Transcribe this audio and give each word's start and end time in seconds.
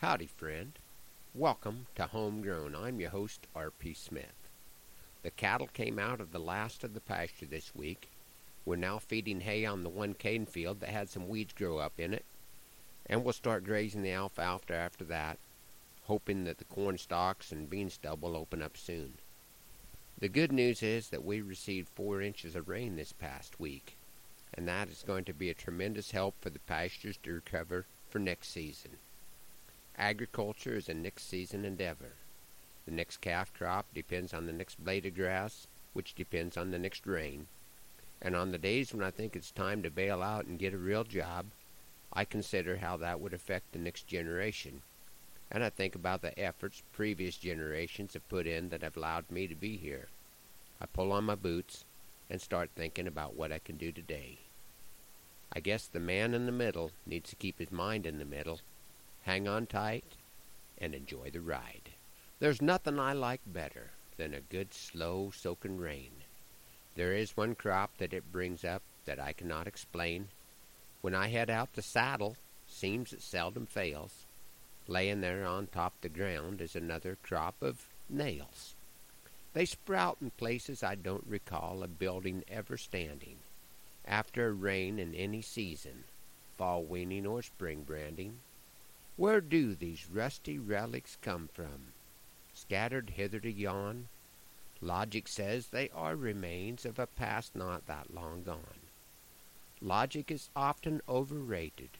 Howdy, 0.00 0.28
friend. 0.28 0.78
Welcome 1.34 1.86
to 1.96 2.04
Homegrown. 2.06 2.74
I'm 2.74 3.00
your 3.00 3.10
host, 3.10 3.46
R.P. 3.54 3.92
Smith. 3.92 4.48
The 5.22 5.30
cattle 5.30 5.66
came 5.66 5.98
out 5.98 6.22
of 6.22 6.32
the 6.32 6.38
last 6.38 6.82
of 6.82 6.94
the 6.94 7.00
pasture 7.00 7.44
this 7.44 7.74
week. 7.74 8.08
We're 8.64 8.76
now 8.76 8.98
feeding 8.98 9.42
hay 9.42 9.66
on 9.66 9.82
the 9.82 9.90
one 9.90 10.14
cane 10.14 10.46
field 10.46 10.80
that 10.80 10.88
had 10.88 11.10
some 11.10 11.28
weeds 11.28 11.52
grow 11.52 11.76
up 11.76 12.00
in 12.00 12.14
it, 12.14 12.24
and 13.04 13.22
we'll 13.22 13.34
start 13.34 13.62
grazing 13.62 14.02
the 14.02 14.12
alfalfa 14.12 14.72
after 14.72 15.04
that, 15.04 15.38
hoping 16.04 16.44
that 16.44 16.56
the 16.56 16.64
corn 16.64 16.96
stalks 16.96 17.52
and 17.52 17.68
bean 17.68 17.90
stub 17.90 18.22
will 18.22 18.38
open 18.38 18.62
up 18.62 18.78
soon. 18.78 19.18
The 20.18 20.30
good 20.30 20.50
news 20.50 20.82
is 20.82 21.10
that 21.10 21.26
we 21.26 21.42
received 21.42 21.90
four 21.90 22.22
inches 22.22 22.56
of 22.56 22.70
rain 22.70 22.96
this 22.96 23.12
past 23.12 23.60
week, 23.60 23.98
and 24.54 24.66
that 24.66 24.88
is 24.88 25.04
going 25.06 25.24
to 25.24 25.34
be 25.34 25.50
a 25.50 25.54
tremendous 25.54 26.12
help 26.12 26.36
for 26.40 26.48
the 26.48 26.58
pastures 26.60 27.18
to 27.22 27.34
recover 27.34 27.84
for 28.08 28.18
next 28.18 28.50
season. 28.50 28.92
Agriculture 29.96 30.76
is 30.76 30.88
a 30.88 30.94
next 30.94 31.28
season 31.28 31.64
endeavor. 31.64 32.12
The 32.86 32.92
next 32.92 33.18
calf 33.18 33.52
crop 33.52 33.86
depends 33.94 34.32
on 34.32 34.46
the 34.46 34.52
next 34.52 34.82
blade 34.82 35.06
of 35.06 35.14
grass, 35.14 35.66
which 35.92 36.14
depends 36.14 36.56
on 36.56 36.70
the 36.70 36.78
next 36.78 37.06
rain. 37.06 37.46
And 38.22 38.34
on 38.34 38.52
the 38.52 38.58
days 38.58 38.92
when 38.92 39.04
I 39.04 39.10
think 39.10 39.36
it's 39.36 39.50
time 39.50 39.82
to 39.82 39.90
bail 39.90 40.22
out 40.22 40.46
and 40.46 40.58
get 40.58 40.74
a 40.74 40.78
real 40.78 41.04
job, 41.04 41.46
I 42.12 42.24
consider 42.24 42.78
how 42.78 42.96
that 42.98 43.20
would 43.20 43.34
affect 43.34 43.72
the 43.72 43.78
next 43.78 44.06
generation. 44.06 44.82
And 45.50 45.64
I 45.64 45.70
think 45.70 45.94
about 45.94 46.22
the 46.22 46.38
efforts 46.38 46.82
previous 46.92 47.36
generations 47.36 48.14
have 48.14 48.28
put 48.28 48.46
in 48.46 48.68
that 48.70 48.82
have 48.82 48.96
allowed 48.96 49.30
me 49.30 49.46
to 49.46 49.54
be 49.54 49.76
here. 49.76 50.08
I 50.80 50.86
pull 50.86 51.12
on 51.12 51.24
my 51.24 51.34
boots 51.34 51.84
and 52.30 52.40
start 52.40 52.70
thinking 52.74 53.06
about 53.06 53.34
what 53.34 53.52
I 53.52 53.58
can 53.58 53.76
do 53.76 53.92
today. 53.92 54.38
I 55.52 55.60
guess 55.60 55.86
the 55.86 56.00
man 56.00 56.32
in 56.32 56.46
the 56.46 56.52
middle 56.52 56.92
needs 57.04 57.30
to 57.30 57.36
keep 57.36 57.58
his 57.58 57.72
mind 57.72 58.06
in 58.06 58.18
the 58.18 58.24
middle, 58.24 58.60
hang 59.30 59.46
on 59.46 59.64
tight, 59.64 60.16
and 60.78 60.92
enjoy 60.92 61.30
the 61.30 61.40
ride. 61.40 61.90
There's 62.40 62.60
nothing 62.60 62.98
I 62.98 63.12
like 63.12 63.40
better 63.46 63.90
than 64.16 64.34
a 64.34 64.40
good 64.40 64.74
slow 64.74 65.30
soaking 65.32 65.78
rain. 65.78 66.10
There 66.96 67.12
is 67.12 67.36
one 67.36 67.54
crop 67.54 67.96
that 67.98 68.12
it 68.12 68.32
brings 68.32 68.64
up 68.64 68.82
that 69.04 69.20
I 69.20 69.32
cannot 69.32 69.68
explain. 69.68 70.30
When 71.00 71.14
I 71.14 71.28
head 71.28 71.48
out 71.48 71.74
the 71.74 71.80
saddle, 71.80 72.38
seems 72.66 73.12
it 73.12 73.22
seldom 73.22 73.66
fails. 73.66 74.26
Laying 74.88 75.20
there 75.20 75.46
on 75.46 75.68
top 75.68 75.92
the 76.00 76.08
ground 76.08 76.60
is 76.60 76.74
another 76.74 77.16
crop 77.22 77.54
of 77.62 77.86
nails. 78.08 78.74
They 79.52 79.64
sprout 79.64 80.16
in 80.20 80.30
places 80.30 80.82
I 80.82 80.96
don't 80.96 81.24
recall 81.28 81.84
a 81.84 81.86
building 81.86 82.42
ever 82.50 82.76
standing. 82.76 83.36
After 84.04 84.48
a 84.48 84.52
rain 84.52 84.98
in 84.98 85.14
any 85.14 85.40
season, 85.40 86.02
fall 86.58 86.82
weaning 86.82 87.28
or 87.28 87.42
spring 87.42 87.84
branding, 87.86 88.40
where 89.20 89.42
do 89.42 89.74
these 89.74 90.08
rusty 90.10 90.58
relics 90.58 91.18
come 91.20 91.46
from? 91.52 91.92
Scattered 92.54 93.10
hither 93.16 93.38
to 93.38 93.52
yon? 93.52 94.08
Logic 94.80 95.28
says 95.28 95.66
they 95.66 95.90
are 95.94 96.16
remains 96.16 96.86
of 96.86 96.98
a 96.98 97.06
past 97.06 97.54
not 97.54 97.86
that 97.86 98.14
long 98.14 98.42
gone. 98.42 98.88
Logic 99.82 100.30
is 100.30 100.48
often 100.56 101.02
overrated, 101.06 101.90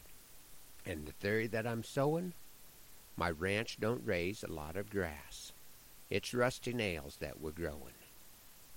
and 0.83 1.05
the 1.05 1.11
theory 1.11 1.45
that 1.45 1.67
I'm 1.67 1.83
sowing, 1.83 2.33
my 3.15 3.29
ranch 3.29 3.77
don't 3.79 4.01
raise 4.03 4.43
a 4.43 4.51
lot 4.51 4.75
of 4.75 4.89
grass. 4.89 5.51
It's 6.09 6.33
rusty 6.33 6.73
nails 6.73 7.17
that 7.19 7.39
we're 7.39 7.51
growing. 7.51 8.01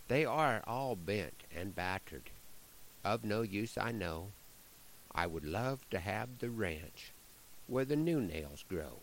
They 0.08 0.26
are 0.26 0.62
all 0.66 0.96
bent 0.96 1.44
and 1.56 1.74
battered. 1.74 2.28
Of 3.06 3.24
no 3.24 3.40
use, 3.40 3.78
I 3.78 3.90
know. 3.90 4.32
I 5.14 5.26
would 5.26 5.46
love 5.46 5.88
to 5.88 5.98
have 5.98 6.40
the 6.40 6.50
ranch 6.50 7.13
where 7.66 7.84
the 7.84 7.96
new 7.96 8.20
nails 8.20 8.64
grow. 8.68 8.98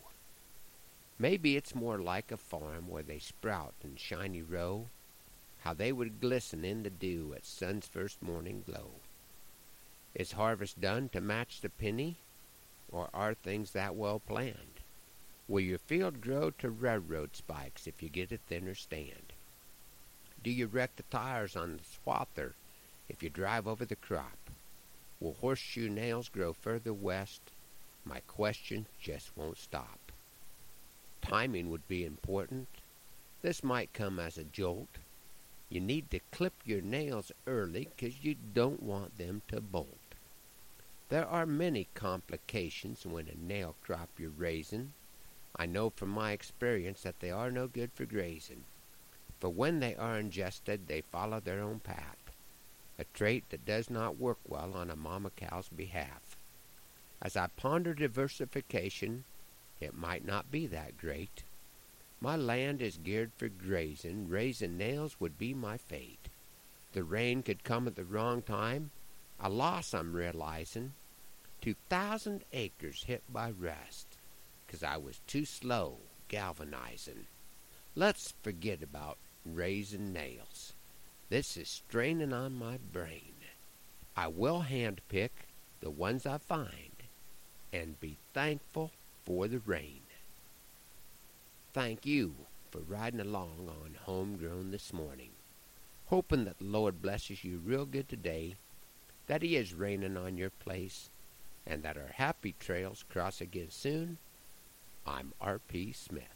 Maybe 1.17 1.55
it's 1.55 1.75
more 1.75 1.99
like 1.99 2.31
a 2.31 2.37
farm 2.37 2.87
where 2.87 3.03
they 3.03 3.19
sprout 3.19 3.73
in 3.83 3.95
shiny 3.95 4.41
row, 4.41 4.87
how 5.59 5.73
they 5.73 5.91
would 5.91 6.19
glisten 6.19 6.65
in 6.65 6.83
the 6.83 6.89
dew 6.89 7.33
at 7.35 7.45
sun's 7.45 7.87
first 7.87 8.21
morning 8.21 8.63
glow. 8.65 8.91
Is 10.15 10.33
harvest 10.33 10.81
done 10.81 11.09
to 11.09 11.21
match 11.21 11.61
the 11.61 11.69
penny, 11.69 12.17
or 12.91 13.09
are 13.13 13.33
things 13.33 13.71
that 13.71 13.95
well 13.95 14.19
planned? 14.19 14.81
Will 15.47 15.61
your 15.61 15.77
field 15.77 16.21
grow 16.21 16.49
to 16.51 16.69
railroad 16.69 17.35
spikes 17.35 17.87
if 17.87 18.01
you 18.01 18.09
get 18.09 18.31
a 18.31 18.37
thinner 18.37 18.75
stand? 18.75 19.33
Do 20.43 20.49
you 20.49 20.67
wreck 20.67 20.95
the 20.95 21.03
tires 21.03 21.55
on 21.55 21.77
the 21.77 21.83
swather 21.83 22.53
if 23.07 23.21
you 23.21 23.29
drive 23.29 23.67
over 23.67 23.85
the 23.85 23.95
crop? 23.95 24.49
Will 25.19 25.33
horseshoe 25.33 25.89
nails 25.89 26.29
grow 26.29 26.53
further 26.53 26.93
west? 26.93 27.51
My 28.03 28.21
question 28.21 28.87
just 28.99 29.35
won't 29.37 29.57
stop. 29.57 30.11
Timing 31.21 31.69
would 31.69 31.87
be 31.87 32.03
important. 32.03 32.67
This 33.41 33.63
might 33.63 33.93
come 33.93 34.19
as 34.19 34.37
a 34.37 34.43
jolt. 34.43 34.97
You 35.69 35.79
need 35.79 36.11
to 36.11 36.19
clip 36.31 36.53
your 36.65 36.81
nails 36.81 37.31
early 37.47 37.85
'cause 37.97 38.23
you 38.23 38.35
don't 38.35 38.83
want 38.83 39.17
them 39.17 39.41
to 39.47 39.61
bolt. 39.61 39.97
There 41.09 41.27
are 41.27 41.45
many 41.45 41.87
complications 41.93 43.05
when 43.05 43.27
a 43.27 43.35
nail 43.35 43.75
crop 43.81 44.19
you're 44.19 44.29
raising. 44.29 44.93
I 45.55 45.65
know 45.65 45.89
from 45.89 46.09
my 46.09 46.31
experience 46.31 47.01
that 47.03 47.19
they 47.19 47.31
are 47.31 47.51
no 47.51 47.67
good 47.67 47.91
for 47.93 48.05
grazing, 48.05 48.63
for 49.39 49.49
when 49.49 49.79
they 49.79 49.95
are 49.95 50.19
ingested 50.19 50.87
they 50.87 51.01
follow 51.01 51.39
their 51.39 51.59
own 51.59 51.79
path, 51.79 52.31
a 52.97 53.03
trait 53.13 53.49
that 53.49 53.65
does 53.65 53.89
not 53.89 54.17
work 54.17 54.39
well 54.47 54.73
on 54.73 54.89
a 54.89 54.95
mama 54.95 55.29
cow's 55.31 55.67
behalf. 55.69 56.37
As 57.21 57.37
I 57.37 57.47
ponder 57.47 57.93
diversification, 57.93 59.25
it 59.79 59.95
might 59.95 60.25
not 60.25 60.51
be 60.51 60.65
that 60.67 60.97
great. 60.97 61.43
My 62.19 62.35
land 62.35 62.81
is 62.81 62.97
geared 62.97 63.31
for 63.37 63.47
grazing, 63.47 64.27
raising 64.27 64.77
nails 64.77 65.19
would 65.19 65.37
be 65.37 65.53
my 65.53 65.77
fate. 65.77 66.29
The 66.93 67.03
rain 67.03 67.43
could 67.43 67.63
come 67.63 67.87
at 67.87 67.95
the 67.95 68.03
wrong 68.03 68.41
time, 68.41 68.91
a 69.39 69.49
loss 69.49 69.93
I'm 69.93 70.13
realizing. 70.13 70.93
Two 71.61 71.75
thousand 71.89 72.43
acres 72.53 73.03
hit 73.03 73.23
by 73.31 73.51
rust. 73.51 74.17
'cause 74.67 74.83
I 74.83 74.97
was 74.97 75.19
too 75.27 75.43
slow 75.45 75.99
galvanizing. 76.29 77.27
Let's 77.93 78.33
forget 78.41 78.81
about 78.81 79.17
raising 79.45 80.13
nails. 80.13 80.73
This 81.29 81.57
is 81.57 81.67
straining 81.67 82.31
on 82.31 82.53
my 82.53 82.77
brain. 82.77 83.35
I 84.15 84.27
will 84.27 84.63
handpick 84.63 85.47
the 85.81 85.89
ones 85.89 86.25
I 86.25 86.37
find 86.37 86.90
and 87.73 87.99
be 87.99 88.17
thankful 88.33 88.91
for 89.25 89.47
the 89.47 89.59
rain. 89.59 90.01
Thank 91.73 92.05
you 92.05 92.33
for 92.69 92.79
riding 92.79 93.19
along 93.19 93.69
on 93.69 93.97
Homegrown 94.05 94.71
this 94.71 94.91
morning. 94.91 95.29
Hoping 96.07 96.45
that 96.45 96.57
the 96.59 96.65
Lord 96.65 97.01
blesses 97.01 97.43
you 97.43 97.61
real 97.63 97.85
good 97.85 98.09
today, 98.09 98.55
that 99.27 99.41
He 99.41 99.55
is 99.55 99.73
raining 99.73 100.17
on 100.17 100.37
your 100.37 100.49
place, 100.49 101.09
and 101.65 101.83
that 101.83 101.97
our 101.97 102.13
happy 102.15 102.55
trails 102.59 103.05
cross 103.09 103.39
again 103.39 103.69
soon 103.69 104.17
I'm 105.05 105.33
R.P. 105.41 105.93
Smith. 105.93 106.35